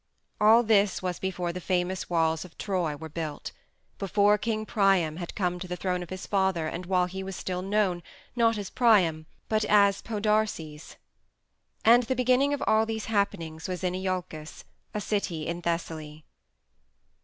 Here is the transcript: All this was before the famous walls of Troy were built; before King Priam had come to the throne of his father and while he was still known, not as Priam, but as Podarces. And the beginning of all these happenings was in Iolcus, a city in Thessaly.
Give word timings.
All 0.39 0.63
this 0.63 1.03
was 1.03 1.19
before 1.19 1.53
the 1.53 1.61
famous 1.61 2.09
walls 2.09 2.43
of 2.43 2.57
Troy 2.57 2.95
were 2.95 3.07
built; 3.07 3.51
before 3.99 4.35
King 4.39 4.65
Priam 4.65 5.17
had 5.17 5.35
come 5.35 5.59
to 5.59 5.67
the 5.67 5.75
throne 5.77 6.01
of 6.01 6.09
his 6.09 6.25
father 6.25 6.65
and 6.65 6.87
while 6.87 7.05
he 7.05 7.21
was 7.21 7.35
still 7.35 7.61
known, 7.61 8.01
not 8.35 8.57
as 8.57 8.71
Priam, 8.71 9.27
but 9.47 9.63
as 9.65 10.01
Podarces. 10.01 10.95
And 11.85 12.01
the 12.01 12.15
beginning 12.15 12.51
of 12.51 12.63
all 12.65 12.87
these 12.87 13.05
happenings 13.13 13.67
was 13.67 13.83
in 13.83 13.93
Iolcus, 13.93 14.63
a 14.91 15.01
city 15.01 15.45
in 15.45 15.61
Thessaly. 15.61 16.25